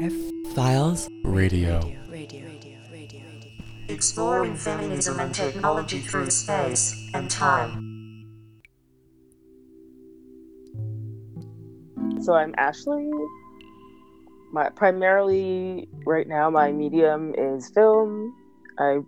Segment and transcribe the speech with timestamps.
[0.00, 0.14] F
[0.54, 1.78] Files Radio.
[3.90, 8.24] Exploring feminism and technology through space and time.
[12.22, 13.10] So I'm Ashley.
[14.54, 18.34] My primarily right now my medium is film.
[18.78, 19.00] I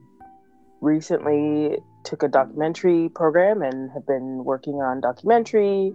[0.82, 5.94] recently took a documentary program and have been working on documentary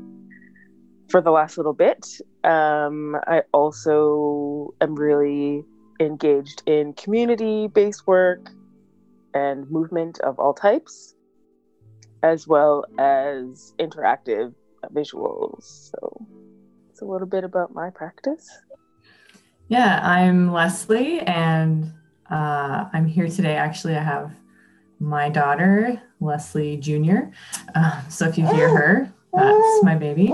[1.10, 2.06] for the last little bit.
[2.44, 5.64] Um, I also am really
[6.00, 8.50] engaged in community based work
[9.34, 11.16] and movement of all types,
[12.24, 14.54] as well as interactive
[14.94, 15.92] visuals.
[15.92, 16.26] So
[16.90, 18.50] it's a little bit about my practice.
[19.70, 21.92] Yeah, I'm Lesley, and
[22.32, 23.56] uh, I'm here today.
[23.56, 24.32] Actually, I have
[25.00, 27.32] my daughter, Lesley Jr.
[27.76, 30.30] Uh, so if you hear her, that's my baby.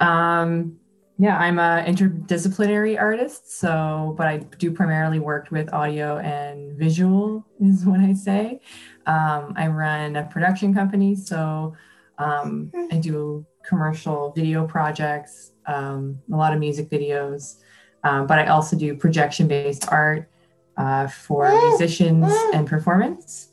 [0.00, 0.78] Um,
[1.20, 3.58] yeah, I'm an interdisciplinary artist.
[3.58, 8.60] So, but I do primarily work with audio and visual, is what I say.
[9.06, 11.16] Um, I run a production company.
[11.16, 11.74] So,
[12.18, 17.56] um, I do commercial video projects, um, a lot of music videos,
[18.04, 20.30] um, but I also do projection based art
[20.76, 23.50] uh, for musicians and performance.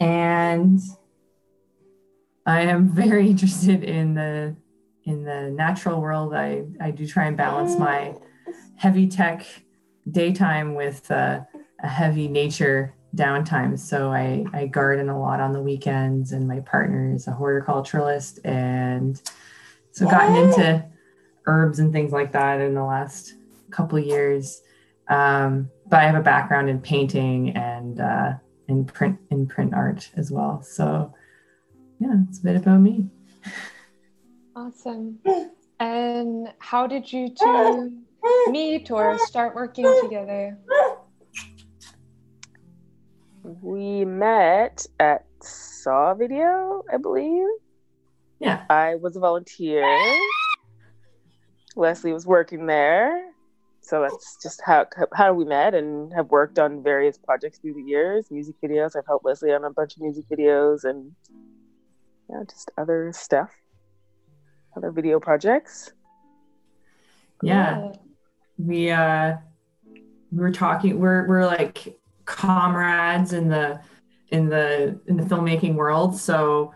[0.00, 0.80] And
[2.44, 4.56] I am very interested in the
[5.04, 6.34] in the natural world.
[6.34, 8.14] I, I do try and balance my
[8.76, 9.46] heavy tech
[10.10, 11.40] daytime with uh,
[11.82, 13.78] a heavy nature downtime.
[13.78, 18.38] So I, I garden a lot on the weekends, and my partner is a horticulturalist.
[18.44, 19.20] And
[19.92, 20.84] so gotten into
[21.46, 23.34] herbs and things like that in the last
[23.70, 24.62] couple of years.
[25.08, 28.32] Um, but I have a background in painting and uh,
[28.68, 30.62] in print in print art as well.
[30.62, 31.12] So
[32.00, 33.08] yeah, it's a bit about me.
[34.56, 35.18] Awesome.
[35.80, 37.92] And how did you two
[38.48, 40.56] meet or start working together?
[43.42, 47.46] We met at Saw Video, I believe.
[48.38, 48.64] Yeah.
[48.70, 49.84] I was a volunteer.
[51.76, 53.30] Lesley was working there.
[53.80, 57.82] So that's just how how we met and have worked on various projects through the
[57.82, 58.96] years, music videos.
[58.96, 61.12] I've helped Lesley on a bunch of music videos and
[62.30, 63.50] yeah, just other stuff,
[64.76, 65.92] other video projects.
[67.42, 67.92] Yeah.
[68.58, 69.36] We uh
[70.30, 73.80] we were talking we're we're like comrades in the
[74.28, 76.16] in the in the filmmaking world.
[76.16, 76.72] So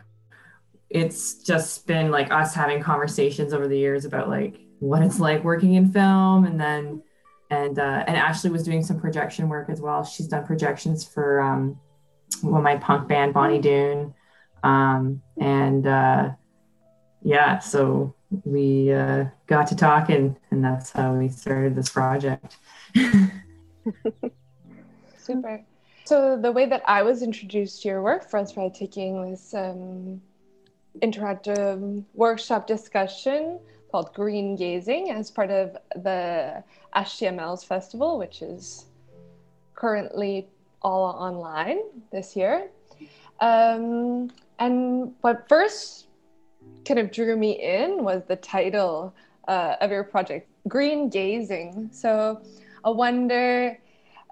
[0.91, 5.45] it's just been like us having conversations over the years about like what it's like
[5.45, 7.03] working in film and then
[7.51, 10.05] and uh, and Ashley was doing some projection work as well.
[10.05, 11.79] She's done projections for um,
[12.43, 14.15] well, my punk band Bonnie Doon,
[14.63, 16.31] um, and uh,
[17.23, 18.15] yeah, so
[18.45, 22.57] we uh, got to talking, and that's how we started this project.
[25.19, 25.63] Super.
[26.05, 30.23] So the way that I was introduced to your work first by taking this um,
[31.03, 33.59] interactive workshop discussion
[33.91, 36.63] called Green Gazing as part of the
[36.95, 38.87] HTMlles festival, which is
[39.75, 40.49] currently
[40.83, 41.79] all online
[42.11, 42.71] this year.
[43.41, 46.08] Um, and what first
[46.89, 49.15] kind of drew me in was the title
[49.47, 51.91] uh, of your project, Green Gazing.
[51.93, 52.41] So
[52.83, 53.79] I wonder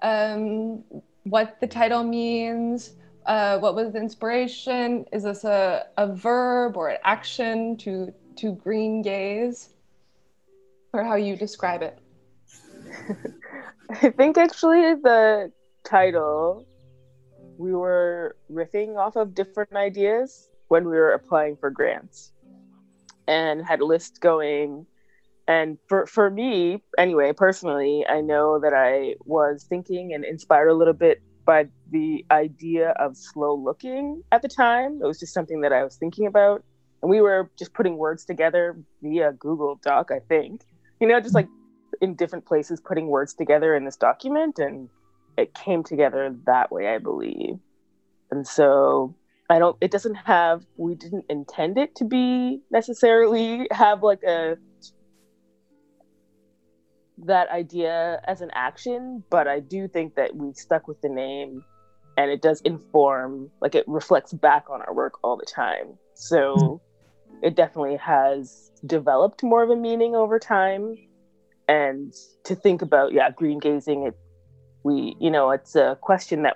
[0.01, 0.83] um,
[1.23, 2.93] what the title means.
[3.27, 5.05] Uh, what was the inspiration?
[5.11, 9.69] Is this a, a verb or an action to to green gaze,
[10.93, 11.99] or how you describe it?
[13.89, 15.51] I think actually the
[15.83, 16.65] title
[17.57, 22.31] we were riffing off of different ideas when we were applying for grants
[23.27, 24.85] and had a list going.
[25.47, 30.73] And for for me anyway personally i know that i was thinking and inspired a
[30.73, 34.99] little bit by the idea of slow looking at the time.
[35.01, 36.63] It was just something that i was thinking about.
[37.01, 40.63] And we were just putting words together via google doc i think.
[40.99, 41.47] You know just like
[42.01, 44.89] in different places putting words together in this document and
[45.37, 47.57] it came together that way i believe.
[48.31, 49.15] And so
[49.49, 54.57] i don't it doesn't have we didn't intend it to be necessarily have like a
[57.25, 61.63] that idea as an action but i do think that we stuck with the name
[62.17, 65.97] and it does inform like it reflects back on our work all the time.
[66.15, 66.81] So
[67.43, 70.95] it definitely has developed more of a meaning over time.
[71.69, 72.13] And
[72.45, 74.17] to think about yeah green gazing it
[74.83, 76.55] we you know it's a question that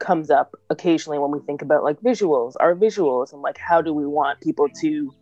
[0.00, 3.92] comes up occasionally when we think about like visuals our visuals and like how do
[3.92, 5.12] we want people to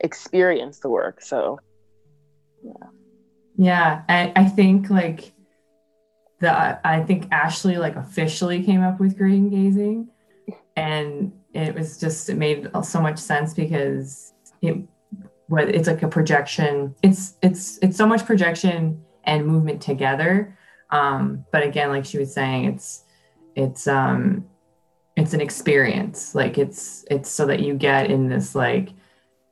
[0.00, 1.58] experience the work so
[2.64, 2.88] yeah
[3.56, 5.34] Yeah, I, I think like
[6.38, 6.50] the
[6.86, 10.08] I think Ashley like officially came up with green gazing,
[10.76, 14.32] and it was just it made so much sense because
[14.62, 14.78] it
[15.48, 16.94] what it's like a projection.
[17.02, 20.56] It's it's it's so much projection and movement together.
[20.88, 23.04] Um, but again, like she was saying, it's
[23.54, 24.44] it's um
[25.16, 26.34] it's an experience.
[26.34, 28.90] Like it's it's so that you get in this like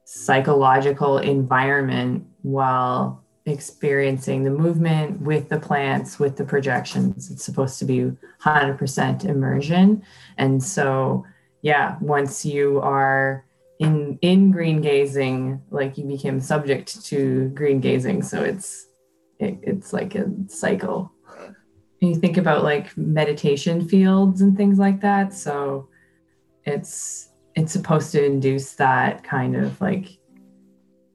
[0.04, 7.30] psychological environment while experiencing the movement with the plants, with the projections.
[7.30, 8.10] It's supposed to be
[8.42, 10.02] 100% immersion.
[10.36, 11.24] And so,
[11.62, 13.44] yeah, once you are
[13.78, 18.22] in in green gazing, like you became subject to green gazing.
[18.22, 18.86] So it's
[19.38, 21.12] it, it's like a cycle.
[22.00, 25.34] And you think about like meditation fields and things like that.
[25.34, 25.88] So
[26.64, 30.18] it's it's supposed to induce that kind of like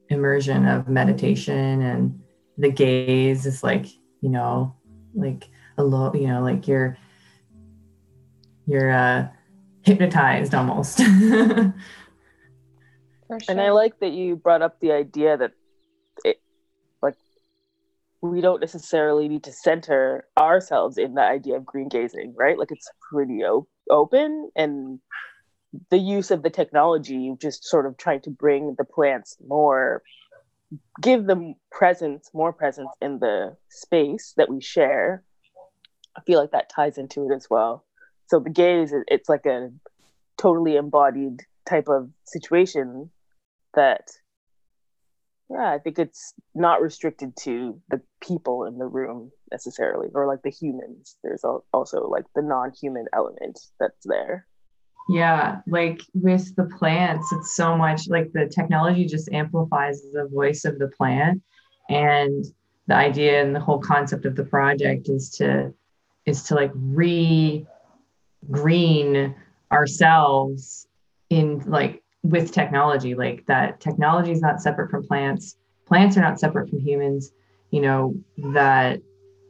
[0.09, 2.19] immersion of meditation and
[2.57, 3.87] the gaze is like
[4.21, 4.75] you know
[5.15, 6.97] like a low you know like you're
[8.67, 9.27] you're uh
[9.83, 11.01] hypnotized almost
[13.33, 13.51] For sure.
[13.51, 15.62] And I like that you brought up the idea that it, like,
[18.23, 22.57] we don't necessarily need to center ourselves in the idea of green gazing, right?
[22.57, 24.99] Like, it's pretty op- open, and
[25.89, 30.03] the use of the technology, just sort of trying to bring the plants more,
[31.01, 35.23] give them presence, more presence in the space that we share.
[36.15, 37.85] I feel like that ties into it as well.
[38.27, 39.69] So the gaze, it's like a
[40.37, 43.09] totally embodied type of situation
[43.73, 44.07] that
[45.49, 50.41] yeah i think it's not restricted to the people in the room necessarily or like
[50.43, 51.17] the humans.
[51.23, 51.43] There's
[51.73, 54.47] also like the non-human element that's there.
[55.09, 60.63] Yeah like with the plants it's so much like the technology just amplifies the voice
[60.63, 61.41] of the plant
[61.89, 62.45] and
[62.87, 65.73] the idea and the whole concept of the project is to
[66.25, 67.65] is to like re
[68.49, 69.35] green
[69.71, 70.87] ourselves
[71.29, 75.57] in like with technology like that technology is not separate from plants.
[75.85, 77.31] Plants are not separate from humans
[77.73, 79.01] you know that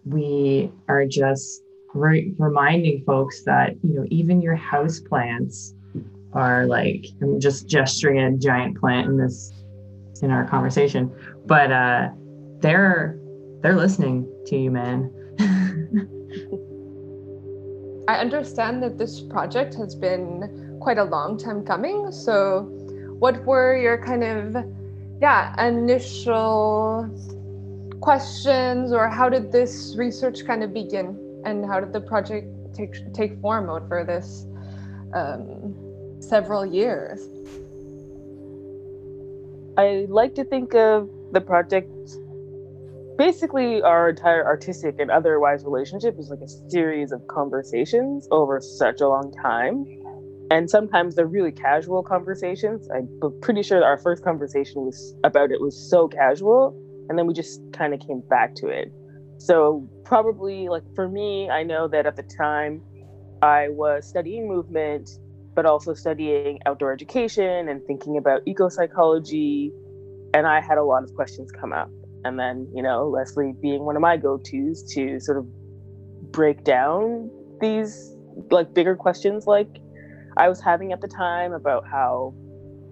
[0.06, 1.62] we are just
[1.94, 5.75] re- reminding folks that you know even your house plants
[6.31, 9.52] are like i'm just gesturing a giant plant in this
[10.22, 11.14] in our conversation
[11.46, 12.08] but uh
[12.60, 13.20] they're
[13.62, 15.12] they're listening to you man.
[18.08, 22.12] I understand that this project has been quite a long time coming.
[22.12, 22.68] So,
[23.19, 24.65] what were your kind of,
[25.21, 27.09] yeah, initial
[28.01, 32.94] questions, or how did this research kind of begin, and how did the project take
[33.13, 34.45] take form over this
[35.13, 35.74] um,
[36.19, 37.29] several years?
[39.77, 41.89] i like to think of the project
[43.18, 49.01] basically our entire artistic and otherwise relationship is like a series of conversations over such
[49.01, 49.86] a long time
[50.53, 52.88] and sometimes they're really casual conversations.
[52.94, 53.09] I'm
[53.41, 56.79] pretty sure our first conversation was about it was so casual
[57.09, 58.91] and then we just kind of came back to it.
[59.39, 62.81] So probably like for me i know that at the time
[63.41, 65.09] i was studying movement
[65.55, 69.71] but also studying outdoor education and thinking about eco psychology
[70.33, 71.89] and i had a lot of questions come up.
[72.25, 75.45] And then you know lesley being one of my go-to's to sort of
[76.31, 77.29] break down
[77.60, 78.15] these
[78.50, 79.67] like bigger questions like
[80.38, 82.34] i was having at the time about how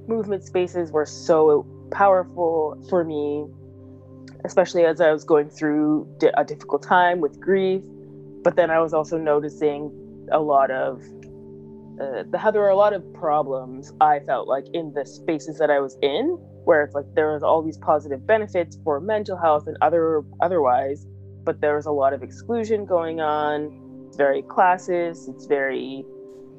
[0.08, 3.46] movement spaces were so powerful for me
[4.46, 7.84] especially as i was going through a difficult time with grief.
[8.44, 9.92] But then i was also noticing
[10.32, 11.04] a lot of
[12.02, 15.70] uh, how there were a lot of problems i felt like in the spaces that
[15.70, 19.68] i was in where it's like there was all these positive benefits for mental health
[19.68, 21.06] and other otherwise
[21.44, 24.06] but there was a lot of exclusion going on.
[24.08, 26.06] It's very classist it's very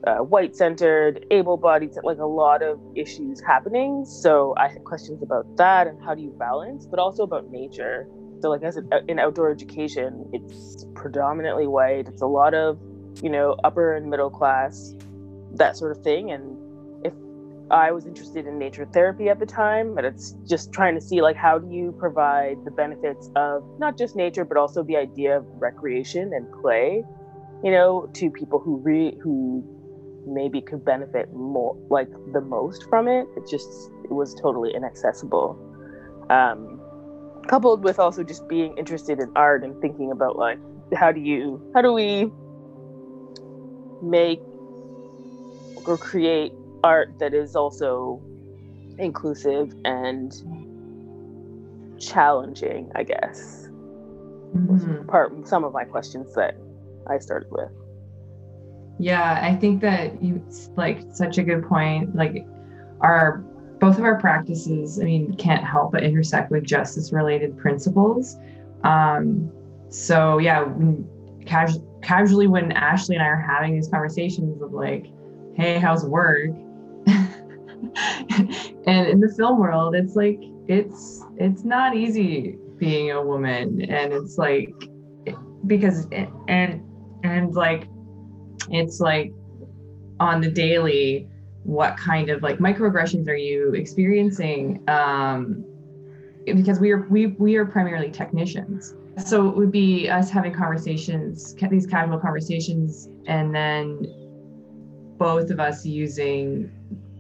[0.07, 4.05] uh, white centered able bodied like a lot of issues happening.
[4.05, 8.09] So i had questions about that and how do you balance but also about nature.
[8.41, 12.09] So like as a, in outdoor education it's predominantly white.
[12.09, 12.79] It's a lot of
[13.23, 14.95] you know upper and middle class
[15.55, 16.33] that sort of thing.
[16.33, 16.57] And
[17.05, 17.13] if
[17.71, 21.23] i was interested in nature therapy at the time but it's just trying to see
[21.23, 25.39] like how do you provide the benefits of not just nature but also the idea
[25.39, 27.03] of recreation and play
[27.65, 29.65] you know to people who re who
[30.27, 33.69] maybe could benefit more like the most from it it just
[34.05, 35.59] it was totally inaccessible
[36.31, 36.81] um
[37.49, 40.59] coupled with also just being interested in art and thinking about like
[40.95, 42.31] how do you how do we
[44.03, 44.41] make
[45.87, 46.53] or create
[46.85, 48.21] art that is also
[48.99, 50.33] inclusive and
[51.99, 53.69] challenging i guess
[54.55, 55.07] Mhm.
[55.09, 56.55] part some of my questions that
[57.07, 57.71] I started with.
[58.99, 60.45] Yeah, I think that you
[60.77, 62.15] like such a good point.
[62.15, 62.47] Like
[63.01, 63.45] our
[63.81, 68.37] both of our practices, I mean, can't help but intersect with justice related principles.
[68.85, 69.51] Um,
[69.89, 70.65] so yeah,
[71.41, 75.07] casu- casually when Ashley and I are having these conversations of like,
[75.57, 76.51] hey, how's work?
[78.87, 84.13] and in the film world, it's like it's it's not easy being a woman, and
[84.13, 84.73] it's like
[85.67, 86.07] because
[86.49, 86.83] and
[87.25, 87.89] and like
[88.73, 89.33] it's like
[90.21, 91.29] on the daily
[91.65, 94.83] what kind of like microaggressions are you experiencing?
[94.89, 95.65] Um
[96.45, 98.95] because we are we we are primarily technicians.
[99.25, 104.07] So it would be us having conversations these casual conversations and then
[105.19, 106.71] both of us using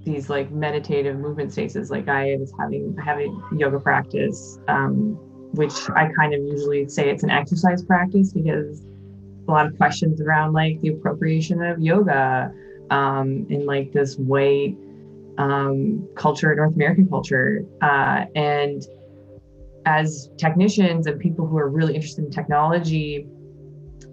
[0.05, 1.91] these like meditative movement spaces.
[1.91, 5.19] Like i was having having yoga practice um,
[5.53, 8.83] which i kind of usually say it's an exercise practice because
[9.49, 12.53] a lot of questions around like the appropriation of yoga
[12.91, 14.77] um, in like this white
[15.39, 17.65] um, culture, North American culture.
[17.81, 18.83] Uh, and
[19.87, 23.27] as technicians and people who are really interested in technology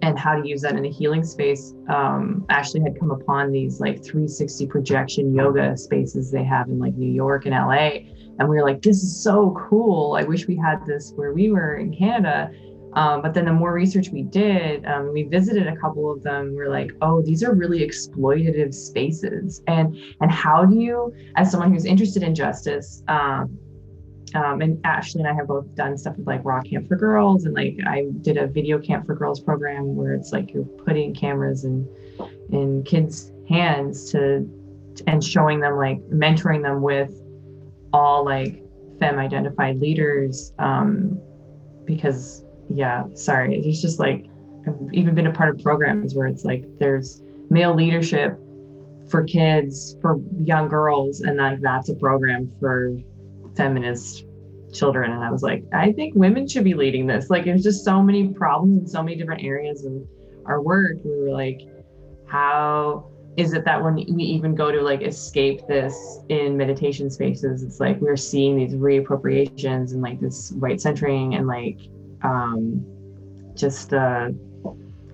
[0.02, 3.80] and how to use that in a healing space, um, Ashley had come upon these
[3.80, 8.06] like 360 projection yoga spaces they have in like New York and LA.
[8.38, 10.14] And we were like, this is so cool.
[10.14, 12.50] I wish we had this where we were in Canada.
[12.94, 16.54] Um, but then the more research we did, um, we visited a couple of them.
[16.54, 19.62] We're like, oh, these are really exploitative spaces.
[19.66, 23.58] And and how do you, as someone who's interested in justice, um,
[24.34, 27.44] um, and Ashley and I have both done stuff with like Rock Camp for Girls,
[27.44, 31.14] and like I did a video camp for girls program where it's like you're putting
[31.14, 31.88] cameras in
[32.50, 34.48] in kids' hands to
[35.06, 37.22] and showing them like mentoring them with
[37.92, 38.62] all like
[38.98, 41.20] femme identified leaders um,
[41.84, 43.58] because yeah sorry.
[43.58, 44.26] It's just like
[44.66, 48.38] i've even been a part of programs where it's like there's male leadership
[49.08, 52.94] for kids for young girls and like that's a program for
[53.56, 54.26] feminist
[54.72, 55.10] children.
[55.12, 57.30] And i was like i think women should be leading this.
[57.30, 59.92] Like there's just so many problems in so many different areas of
[60.46, 60.96] our work.
[61.04, 61.62] We were like
[62.26, 67.62] how is it that when we even go to like escape this in meditation spaces
[67.62, 71.78] it's like we're seeing these reappropriations and like this white centering and like
[72.22, 72.84] um
[73.56, 74.28] just uh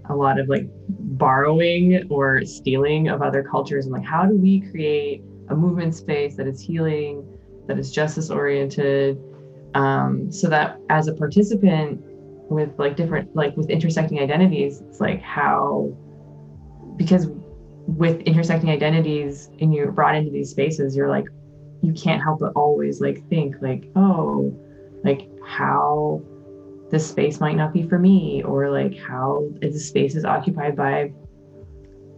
[0.09, 4.61] a lot of like borrowing or stealing of other cultures and like how do we
[4.71, 7.25] create a movement space that is healing
[7.67, 9.19] that is justice oriented
[9.75, 12.01] um so that as a participant
[12.49, 15.93] with like different like with intersecting identities it's like how
[16.97, 17.29] because
[17.87, 21.27] with intersecting identities and you're brought into these spaces you're like
[21.83, 24.57] you can't help but always like think like oh
[25.05, 26.21] like how
[26.91, 31.13] this space might not be for me or like how the space is occupied by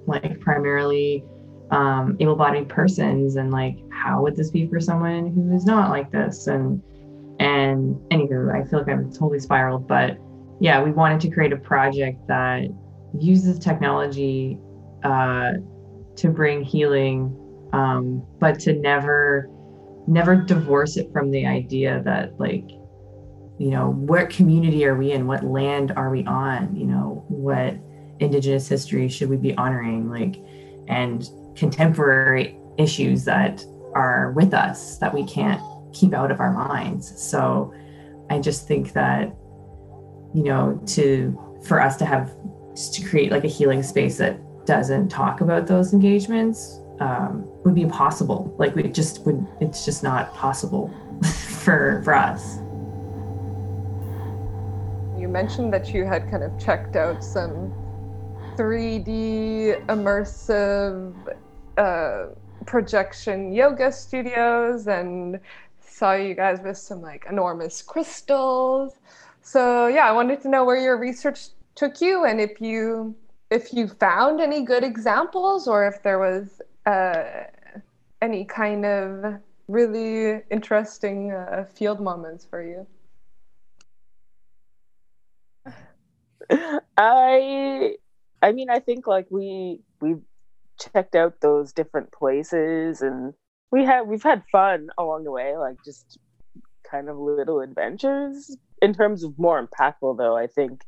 [0.07, 1.25] like primarily
[1.71, 6.11] um, able-bodied persons and like how would this be for someone who is not like
[6.11, 6.47] this?
[6.47, 6.83] And
[7.41, 10.19] and anywho i feel like i'm totally spiraled but
[10.61, 12.69] yeah we wanted to create a project that
[13.19, 14.59] uses technology
[15.05, 15.53] uh,
[16.17, 17.35] to bring healing
[17.73, 19.49] um, but to never
[20.07, 22.69] never divorce it from the idea that like
[23.59, 25.27] you know what community are we in?
[25.27, 26.75] What land are we on?
[26.77, 27.75] You know what
[28.21, 30.09] indigenous history should we be honoring?
[30.09, 30.43] Like
[30.87, 35.61] and contemporary issues that are with us that we can't
[35.93, 37.21] keep out of our minds.
[37.21, 37.75] So
[38.31, 39.35] i just think that
[40.35, 42.31] you know to for us to have
[42.93, 47.83] to create like a healing space that doesn't talk about those engagements um, would be
[47.83, 48.55] impossible.
[48.59, 50.95] Like we just would it's just not possible
[51.63, 52.59] for for us
[55.29, 57.71] You mentioned that you had kind of checked out some
[58.57, 61.13] 3D immersive
[61.77, 62.29] uh,
[62.65, 65.39] projection yoga studios and
[65.83, 68.95] saw you guys with some like enormous crystals.
[69.43, 73.15] So yeah, I wanted to know where your research took you and if you
[73.51, 77.45] if you found any good examples or if there was uh,
[78.23, 82.87] any kind of really interesting uh, field moments for you.
[86.97, 87.97] I
[88.43, 90.17] I mean I think like we we
[90.81, 93.35] checked out those different places and
[93.71, 96.19] we had we've had fun along the way like just
[96.91, 98.57] kind of little adventures.
[98.81, 100.83] In terms of more impactful though I think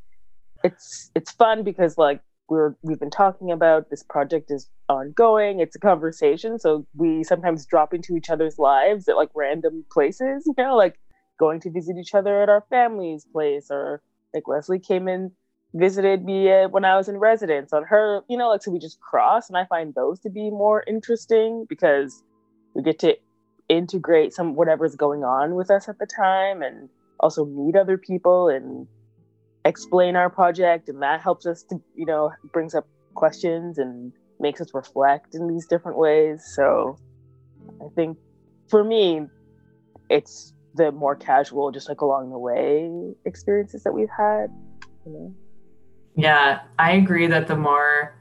[0.65, 5.77] it's it's fun because like we're we've been talking about this project is ongoing it's
[5.77, 10.55] a conversation so we sometimes drop into each other's lives at like random places you
[10.59, 10.99] know like
[11.39, 14.03] going to visit each other at our family's place or
[14.35, 15.31] Like Lesley came and
[15.75, 18.79] visited me uh, when I was in residence on her, you know, like so we
[18.79, 22.23] just cross, and I find those to be more interesting because
[22.75, 23.17] we get to
[23.69, 26.89] integrate some whatever's going on with us at the time, and
[27.21, 28.87] also meet other people and
[29.65, 34.61] explain our project, and that helps us to, you know, brings up questions and makes
[34.61, 36.43] us reflect in these different ways.
[36.55, 36.99] So
[37.81, 38.17] I think
[38.69, 39.27] for me,
[40.09, 42.91] it's the more casual, just like along the way
[43.25, 44.51] experiences that we've had.
[45.05, 45.35] You know?
[46.21, 48.15] Yeah, I agree that the more,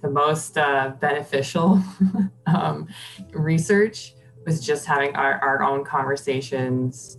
[0.00, 1.82] the most uh, beneficial
[2.46, 2.88] um,
[3.32, 4.14] research
[4.46, 7.18] was just having our, our own conversations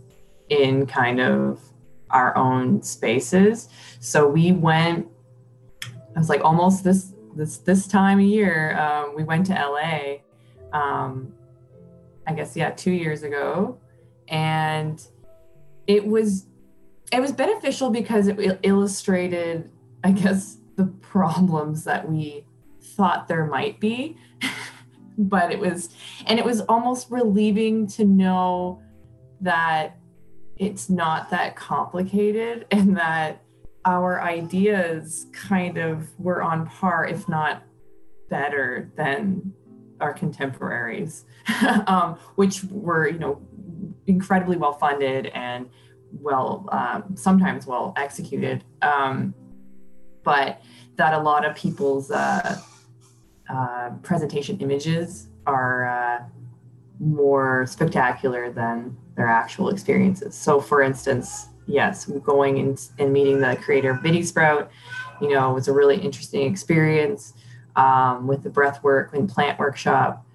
[0.50, 1.62] in kind of
[2.10, 3.70] our own spaces.
[4.00, 5.08] So we went,
[5.84, 10.18] I was like almost this this this time of year, um, we went to LA.
[10.74, 11.34] Um,
[12.25, 13.78] I guess yeah, two years ago,
[14.28, 15.00] and
[15.86, 16.48] it was
[17.12, 19.70] it was beneficial because it illustrated,
[20.03, 22.46] I guess, the problems that we
[22.82, 24.18] thought there might be.
[25.18, 25.89] but it was,
[26.25, 28.82] and it was almost relieving to know
[29.41, 29.98] that
[30.58, 33.41] it's not that complicated and that
[33.86, 37.63] our ideas kind of were on par, if not
[38.29, 39.53] better than
[40.00, 41.25] our contemporaries,
[41.88, 43.41] um, which were, you know,
[44.08, 45.70] incredibly well funded and
[46.12, 48.63] well, um, sometimes well executed.
[48.82, 49.34] Um,
[50.24, 50.62] but
[50.96, 52.60] that a lot of people's uh,
[53.50, 56.24] uh, presentation images are uh,
[57.00, 60.36] more spectacular than their actual experiences.
[60.36, 64.72] So, for instance, yes, going and, and meeting the creator of MIDI Sprout,
[65.22, 67.34] you know, was a really interesting experience
[67.76, 70.26] um, with the breath work and plant workshop.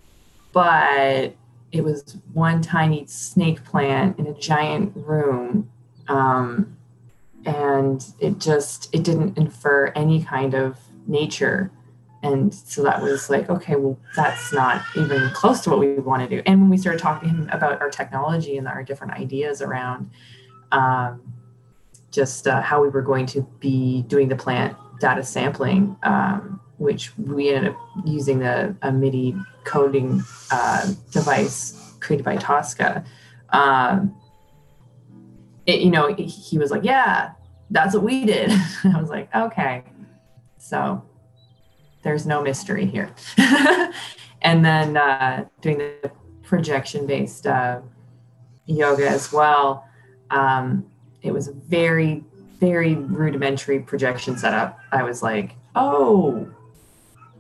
[0.53, 1.35] But
[1.73, 5.71] it was one tiny snake plant in a giant room.
[6.09, 6.77] Um,
[7.47, 11.71] and it just, it didn't infer any kind of nature.
[12.23, 16.23] And so that was like, okay, well, that's not even close to what we want
[16.23, 16.43] to do.
[16.47, 20.11] And when we started talking to him about our technology and our different ideas around
[20.73, 21.21] um,
[22.11, 27.17] just uh, how we were going to be doing the plant data sampling, um, which
[27.19, 33.05] we ended up using the a MIDI coding uh, device created by Tosca.
[33.51, 34.15] Um,
[35.67, 37.33] it, you know, he was like, "Yeah,
[37.71, 38.51] that's what we did."
[38.85, 39.85] I was like, "Okay,"
[40.59, 41.03] so
[42.03, 43.11] there's no mystery here.
[44.43, 46.11] and then uh, doing the
[46.43, 47.81] projection-based uh,
[48.67, 49.89] yoga as well.
[50.31, 50.87] Um,
[51.23, 52.23] it was a very,
[52.61, 54.79] very rudimentary projection setup.
[54.93, 56.49] I was like, oh,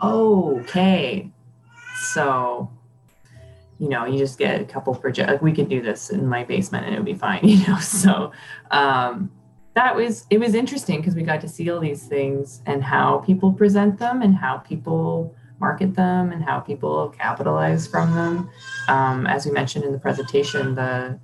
[0.03, 1.31] okay.
[2.13, 2.71] So,
[3.79, 5.31] you know, you just get a couple project.
[5.31, 7.79] Like we could do this in my basement and it would be fine, you know.
[7.79, 8.33] So,
[8.71, 9.31] um,
[9.75, 13.19] that was it was interesting because we got to see all these things and how
[13.19, 18.51] people present them and how people market them and how people capitalize from them.
[18.89, 21.19] Um, as we mentioned in the presentation, the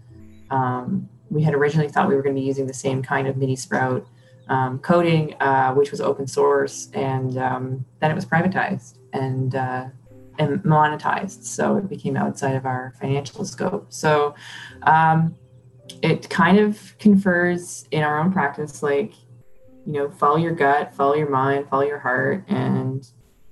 [0.51, 3.37] um, we had originally thought we were going to be using the same kind of
[3.37, 4.05] MIDI Sprout
[4.49, 9.87] um, coding, uh, which was open source, and um, then it was privatized and uh,
[10.41, 13.93] and monetized, so it became outside of our financial scope.
[13.93, 14.35] So
[14.85, 15.37] um,
[16.03, 19.13] it kind of confers in our own practice, like
[19.87, 23.07] you know, follow your gut, follow your mind, follow your heart, and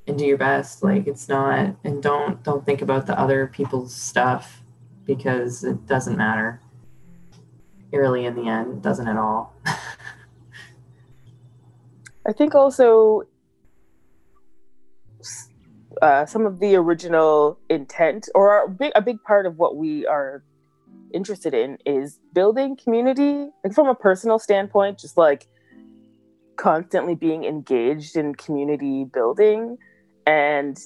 [0.06, 0.82] and do your best.
[0.82, 4.62] Like it's not, and don't don't think about the other people's stuff
[5.04, 6.62] because it doesn't matter
[7.92, 8.72] really in the end.
[8.72, 9.54] It doesn't at all.
[12.26, 13.24] I think also
[16.02, 20.06] uh, some of the original intent or a big, a big part of what we
[20.06, 20.42] are
[21.12, 23.48] interested in is building community.
[23.64, 25.48] Like from a personal standpoint just like
[26.56, 29.78] constantly being engaged in community building.
[30.26, 30.78] And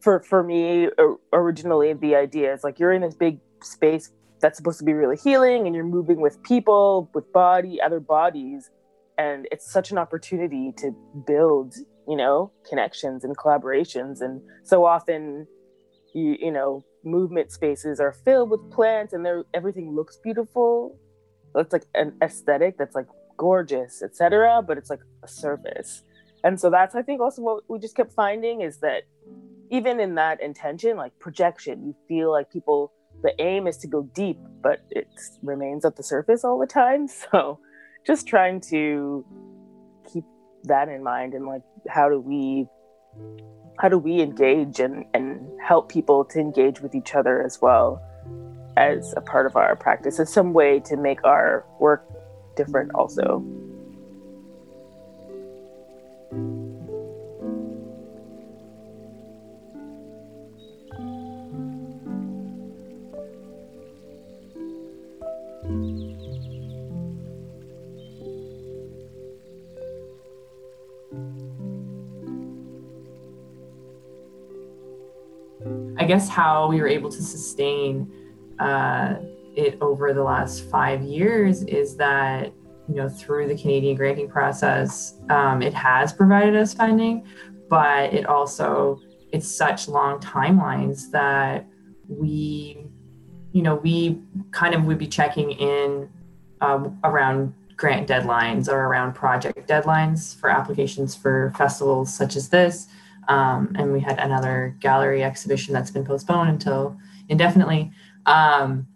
[0.00, 0.88] for for me
[1.32, 4.10] originally the idea is like you're in this big space
[4.40, 8.70] that's supposed to be really healing and you're moving with people with body other bodies.
[9.18, 10.92] And it's such an opportunity to
[11.26, 11.74] build
[12.10, 14.20] you know connections and collaborations.
[14.20, 15.46] And so often
[16.14, 20.98] you you know movement spaces are filled with plants and there everything looks beautiful.
[21.54, 26.02] It's like an aesthetic that's like gorgeous etc but it's like a surface.
[26.42, 29.02] And so that's i think also what we just kept finding is that
[29.70, 32.92] even in that intention like projection you feel like people
[33.22, 35.08] the aim is to go deep, but it
[35.42, 37.08] remains at the surface all the time.
[37.32, 37.58] So
[38.06, 39.24] just trying to
[40.10, 40.24] keep
[40.64, 42.66] that in mind and like how do we
[43.78, 48.02] how do we engage and, and help people to engage with each other as well
[48.76, 52.06] as a part of our practice as some way to make our work
[52.56, 53.42] different also
[76.10, 78.10] guess how we were able to sustain
[78.58, 79.14] uh,
[79.54, 82.52] it over the last five years is that
[82.88, 87.24] you know through the Canadian granting process, um, it has provided us funding,
[87.68, 91.64] but it also it's such long timelines that
[92.08, 92.84] we
[93.52, 94.20] you know we
[94.50, 96.08] kind of would be checking in
[96.60, 102.88] um, around grant deadlines or around project deadlines for applications for festivals such as this
[103.30, 106.96] um, and we had another gallery exhibition that's been postponed until
[107.28, 107.90] indefinitely
[108.26, 108.86] um,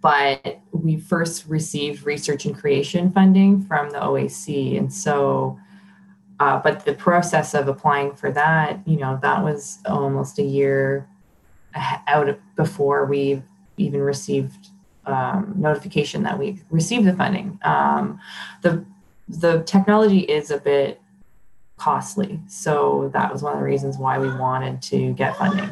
[0.00, 5.58] but we first received research and creation funding from the oac and so
[6.40, 11.08] uh, but the process of applying for that you know that was almost a year
[12.06, 13.42] out before we
[13.76, 14.68] even received
[15.08, 17.58] um, notification that we received the funding.
[17.62, 18.20] Um,
[18.62, 18.84] the
[19.28, 21.00] the technology is a bit
[21.78, 25.70] costly, so that was one of the reasons why we wanted to get funding.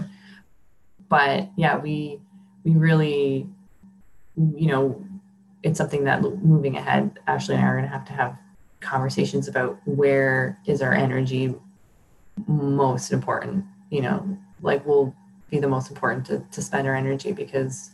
[1.08, 2.20] But yeah, we
[2.64, 3.48] we really,
[4.36, 5.04] you know,
[5.62, 8.36] it's something that moving ahead, Ashley and I are going to have to have
[8.80, 11.54] conversations about where is our energy
[12.46, 13.64] most important.
[13.90, 15.14] You know, like we'll
[15.50, 17.90] be the most important to, to spend our energy because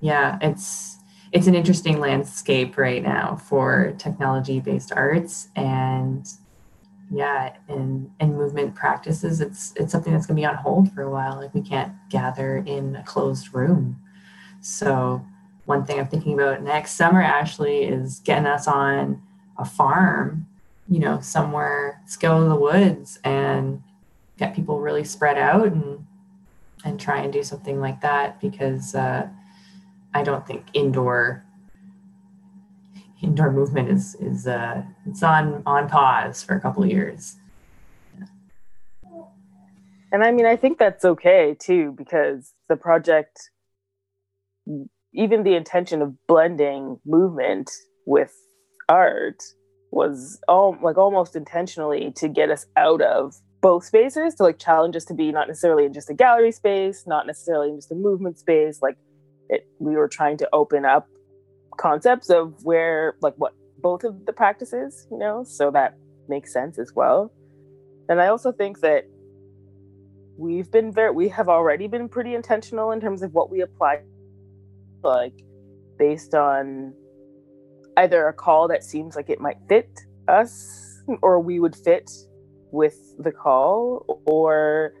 [0.00, 0.98] yeah it's
[1.32, 6.26] it's an interesting landscape right now for technology based arts and
[7.10, 11.02] yeah and and movement practices it's it's something that's going to be on hold for
[11.02, 14.00] a while like we can't gather in a closed room.
[14.60, 15.24] So
[15.66, 19.20] one thing i'm thinking about next summer ashley is getting us on
[19.58, 20.46] a farm
[20.88, 23.82] you know somewhere go to the woods and
[24.38, 26.06] get people really spread out and
[26.84, 29.26] and try and do something like that because uh,
[30.14, 31.44] I don't think indoor
[33.22, 37.36] indoor movement is is uh, it's on on pause for a couple of years.
[40.12, 43.50] And I mean, I think that's okay too because the project,
[45.12, 47.70] even the intention of blending movement
[48.06, 48.32] with
[48.88, 49.42] art
[49.90, 54.94] was all like almost intentionally to get us out of both spaces to like challenge
[54.94, 57.94] us to be not necessarily in just a gallery space, not necessarily in just a
[57.94, 58.80] movement space.
[58.80, 58.96] Like
[59.48, 61.08] it, we were trying to open up
[61.76, 65.96] concepts of where like what both of the practices, you know, so that
[66.28, 67.32] makes sense as well.
[68.08, 69.04] And I also think that
[70.38, 74.02] we've been very we have already been pretty intentional in terms of what we apply
[75.02, 75.32] like
[75.98, 76.92] based on
[77.96, 79.88] either a call that seems like it might fit
[80.28, 82.10] us or we would fit
[82.70, 84.92] with the call or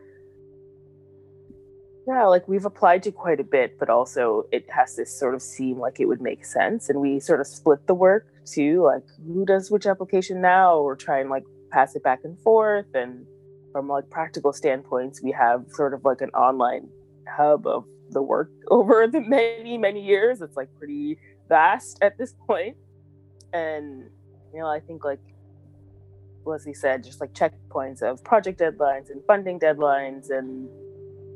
[2.06, 5.42] yeah like we've applied to quite a bit but also it has to sort of
[5.42, 9.02] seem like it would make sense and we sort of split the work too like
[9.26, 13.26] who does which application now or try and like pass it back and forth and
[13.72, 16.88] from like practical standpoints we have sort of like an online
[17.28, 22.34] hub of the work over the many many years it's like pretty vast at this
[22.46, 22.76] point
[23.52, 24.08] and
[24.54, 25.20] you know i think like
[26.46, 30.68] Lesley said, just like checkpoints of project deadlines and funding deadlines, and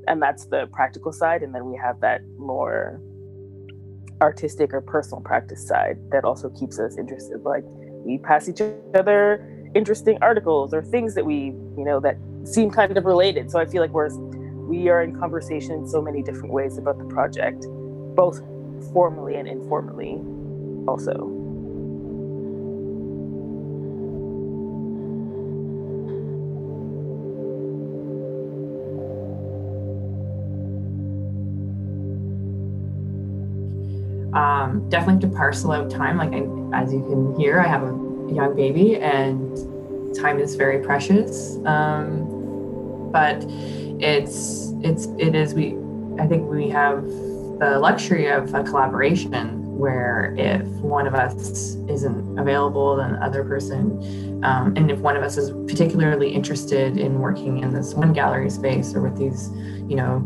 [0.07, 1.43] and that's the practical side.
[1.43, 3.01] And then we have that more
[4.21, 7.43] artistic or personal practice side that also keeps us interested.
[7.43, 8.61] Like we pass each
[8.95, 13.51] other interesting articles or things that we, you know, that seem kind of related.
[13.51, 14.11] So I feel like we're
[14.71, 17.67] we are in conversation in so many different ways about the project,
[18.15, 18.41] both
[18.93, 20.23] formally and informally,
[20.87, 21.40] also.
[34.71, 36.17] Um, definitely have to parcel out time.
[36.17, 37.93] Like I, as you can hear, I have a
[38.33, 41.57] young baby, and time is very precious.
[41.65, 43.45] Um, but
[44.01, 45.77] it's it's it is we.
[46.19, 52.39] I think we have the luxury of a collaboration where if one of us isn't
[52.39, 57.19] available, then the other person, um, and if one of us is particularly interested in
[57.19, 59.51] working in this one gallery space or with these,
[59.89, 60.21] you know,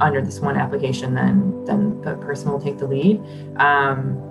[0.00, 3.20] under this one application, then then the person will take the lead.
[3.56, 4.24] Um,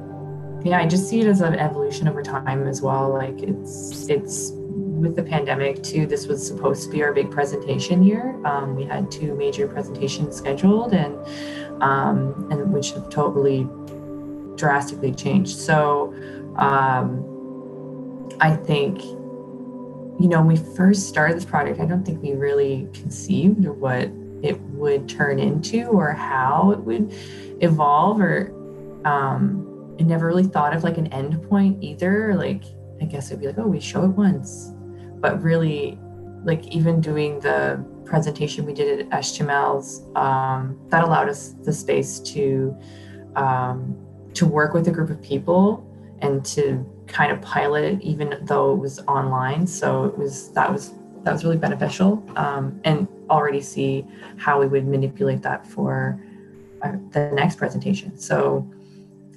[0.64, 3.10] yeah, I just see it as an evolution over time as well.
[3.10, 6.06] Like it's it's with the pandemic too.
[6.06, 8.40] This was supposed to be our big presentation year.
[8.46, 11.16] Um, we had two major presentations scheduled, and
[11.82, 13.68] um, and which have totally
[14.56, 15.58] drastically changed.
[15.58, 16.14] So
[16.58, 17.24] um,
[18.42, 22.88] I think you know when we first started this project, I don't think we really
[22.94, 24.10] conceived what
[24.48, 27.14] it would turn into or how it would
[27.62, 28.54] evolve or
[29.06, 29.68] um
[30.00, 32.36] I never really thought of like an end point either.
[32.36, 32.64] Like
[33.02, 34.74] I guess it'd be like, oh, we show it once.
[35.20, 36.00] But really
[36.44, 42.20] like even doing the presentation we did at HTMlles, um, that allowed us the space
[42.20, 42.76] to
[43.36, 43.98] um,
[44.34, 45.84] to work with a group of people
[46.20, 49.66] and to kind of pilot it, even though it was online.
[49.66, 54.06] So it was that was that was really beneficial, um, and already see
[54.38, 56.22] how we would manipulate that for
[56.82, 58.18] uh, the next presentation.
[58.18, 58.70] So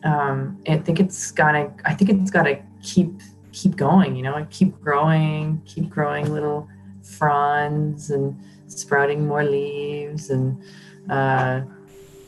[0.05, 3.13] um, I think it's gotta I think it's gotta keep
[3.53, 4.17] keep going.
[4.17, 6.69] You know, keep growing, keep growing little
[7.03, 10.63] fronds and sprouting more leaves and
[11.11, 11.63] uh,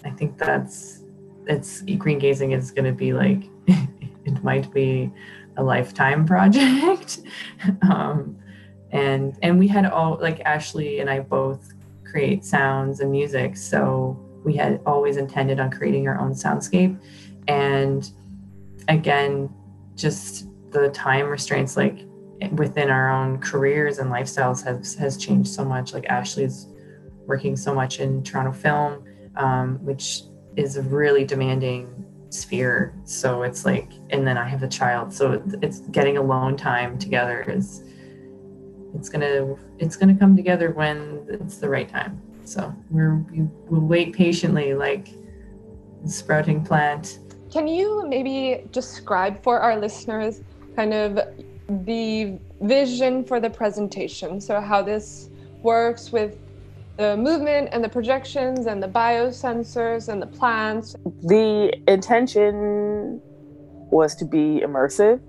[0.04, 1.02] I think that's
[1.46, 5.10] it's green gazing is going to be like it might be
[5.56, 7.20] a lifetime project
[7.82, 8.36] um,
[8.92, 11.72] and and we had all like Ashley and I both
[12.04, 16.98] create sounds and music so we had always intended on creating our own soundscape
[17.48, 18.10] and
[18.88, 19.52] again
[19.96, 22.06] just the time restraints like
[22.50, 25.92] within our own careers and lifestyles has has changed so much.
[25.92, 26.66] Like Ashley's
[27.26, 29.04] working so much in Toronto film,
[29.36, 30.22] um, which
[30.56, 32.94] is a really demanding sphere.
[33.04, 37.44] So it's like, and then I have a child, so it's getting alone time together
[37.46, 37.84] is
[38.94, 42.20] it's gonna it's gonna come together when it's the right time.
[42.44, 45.08] So we're we, will wait patiently, like
[46.04, 47.18] a sprouting plant.
[47.50, 50.40] Can you maybe describe for our listeners
[50.74, 51.18] kind of
[51.84, 54.40] the vision for the presentation.
[54.40, 55.30] So, how this
[55.62, 56.38] works with
[56.96, 60.94] the movement and the projections and the biosensors and the plants.
[61.22, 63.20] The intention
[63.90, 65.20] was to be immersive.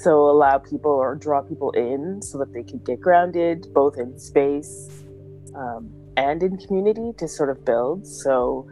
[0.00, 4.18] So, allow people or draw people in so that they could get grounded both in
[4.18, 4.88] space
[5.54, 8.06] um, and in community to sort of build.
[8.06, 8.66] So,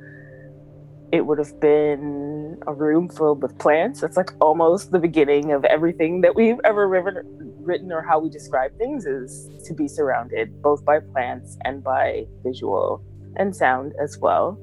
[1.12, 4.01] it would have been a room filled with plants.
[4.01, 8.77] That's like almost the beginning of everything that we've ever written or how we describe
[8.79, 13.03] things is to be surrounded both by plants and by visual
[13.37, 14.59] and sound as well.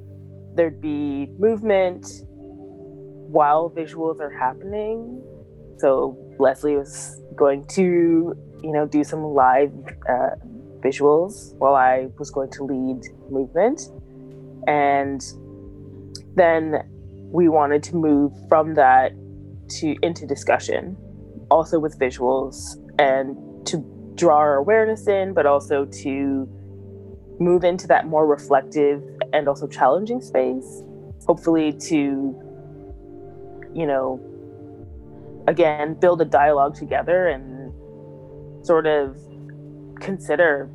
[0.55, 5.21] There'd be movement while visuals are happening.
[5.77, 9.71] So Lesley was going to, you know, do some live
[10.09, 10.35] uh,
[10.79, 13.81] visuals while I was going to lead movement.
[14.67, 15.21] And
[16.35, 16.83] then
[17.31, 19.11] we wanted to move from that
[19.67, 20.95] to into discussion
[21.49, 23.35] also with visuals and
[23.67, 23.83] to
[24.15, 26.47] draw our awareness in but also to
[27.39, 30.83] move into that more reflective and also challenging space
[31.25, 32.39] hopefully to
[33.73, 34.19] you know
[35.47, 37.73] again build a dialogue together and
[38.65, 39.17] sort of
[39.99, 40.69] consider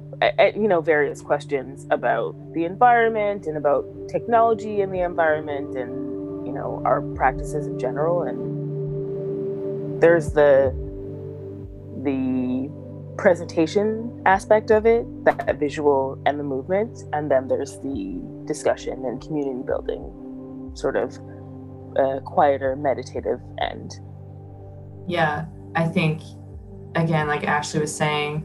[0.55, 6.53] you know various questions about the environment and about technology in the environment and you
[6.53, 8.23] know our practices in general.
[8.23, 10.75] And there's the
[12.03, 12.71] the
[13.17, 16.99] presentation aspect of it that visual and the movement.
[17.13, 21.19] And then there's the discussion and community building sort of
[21.97, 23.95] a quieter meditative end
[25.07, 26.23] yeah i think
[26.95, 28.45] again like ashley was saying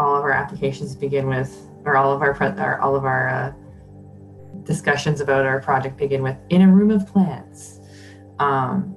[0.00, 3.52] all of our applications begin with, or all of our, or all of our uh,
[4.64, 7.80] discussions about our project begin with in a room of plants.
[8.38, 8.96] Um,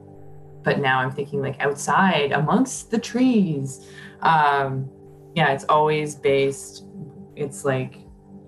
[0.63, 3.86] but now I'm thinking like outside amongst the trees.
[4.21, 4.89] Um,
[5.36, 6.86] yeah, it's always based,
[7.36, 7.97] it's like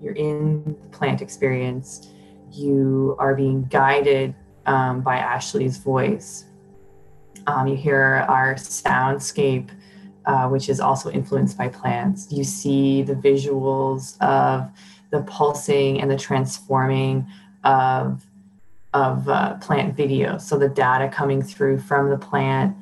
[0.00, 2.08] you're in the plant experience,
[2.50, 6.46] you are being guided um, by Ashley's voice.
[7.46, 9.70] Um, you hear our soundscape
[10.26, 12.32] uh, which is also influenced by plants.
[12.32, 14.68] You see the visuals of
[15.10, 17.26] the pulsing and the transforming
[17.62, 18.26] of
[18.92, 20.38] of uh, plant video.
[20.38, 22.76] So the data coming through from the plant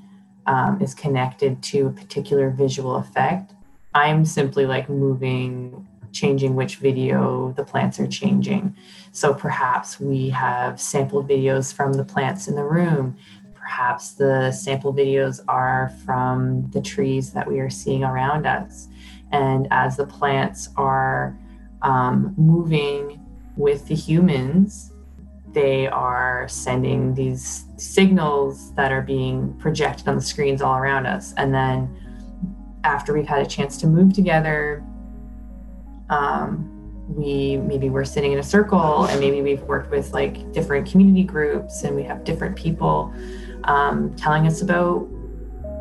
[0.46, 3.52] um, is connected to a particular visual effect.
[3.94, 8.76] I'm simply like moving, changing which video the plants are changing.
[9.12, 13.16] So perhaps we have sampled videos from the plants in the room
[13.64, 18.88] Perhaps the sample videos are from the trees that we are seeing around us.
[19.32, 21.34] And as the plants are
[21.80, 23.24] um, moving
[23.56, 24.92] with the humans,
[25.54, 31.32] they are sending these signals that are being projected on the screens all around us.
[31.38, 31.88] And then
[32.84, 34.84] after we've had a chance to move together,
[36.10, 36.70] um,
[37.08, 41.22] we maybe we're sitting in a circle and maybe we've worked with like different community
[41.22, 43.12] groups and we have different people
[43.64, 45.08] um, telling us about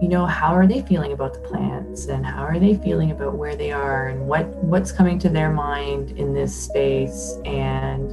[0.01, 3.35] you know how are they feeling about the plants and how are they feeling about
[3.35, 8.11] where they are and what what's coming to their mind in this space and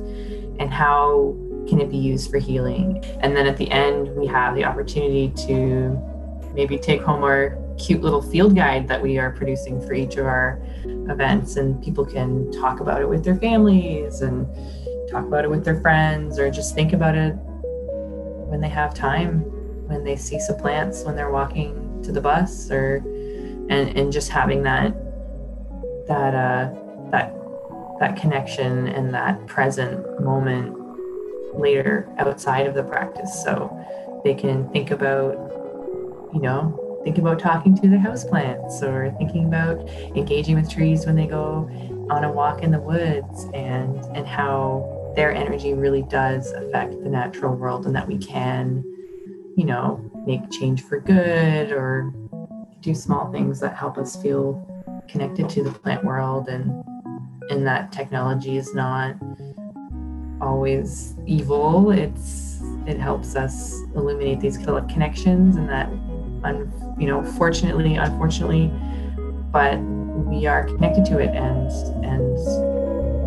[0.61, 1.35] and how
[1.68, 3.03] can it be used for healing.
[3.20, 5.99] And then at the end we have the opportunity to
[6.55, 10.27] maybe take home our cute little field guide that we are producing for each of
[10.27, 10.61] our
[11.11, 14.46] events and people can talk about it with their families and
[15.11, 17.35] talk about it with their friends or just think about it
[18.51, 19.40] when they have time
[19.87, 22.96] when they see some plants when they're walking to the bus or
[23.68, 24.94] and and just having that
[26.07, 26.73] that uh
[27.11, 27.35] that
[27.99, 30.77] that connection and that present moment
[31.55, 33.68] later outside of the practice so
[34.25, 35.35] they can think about
[36.33, 41.16] you know think about talking to their houseplants or thinking about engaging with trees when
[41.16, 41.68] they go
[42.10, 47.08] on a walk in the woods and and how their energy really does affect the
[47.08, 48.84] natural world and that we can
[49.56, 52.12] you know make change for good or
[52.80, 54.66] do small things that help us feel
[55.08, 56.84] connected to the plant world and
[57.50, 59.16] and that technology is not
[60.40, 61.90] always evil.
[61.90, 65.90] It's it helps us illuminate these connections and that
[66.44, 68.70] un, you know fortunately unfortunately
[69.53, 71.70] but we are connected to it and
[72.05, 72.38] and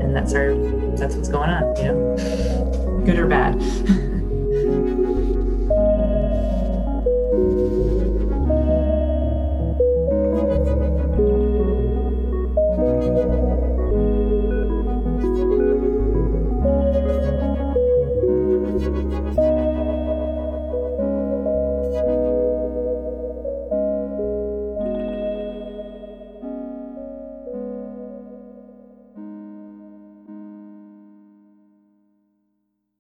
[0.01, 0.55] and that's our
[0.95, 3.03] that's what's going on you know?
[3.05, 3.55] Good or bad